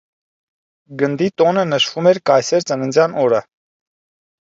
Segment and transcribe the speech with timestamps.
[1.01, 3.47] Գնդի տոնը նշվում էր կայսեր ծննդյան օրը։